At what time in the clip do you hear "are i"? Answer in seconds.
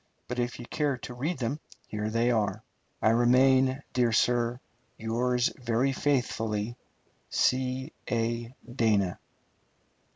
2.31-3.09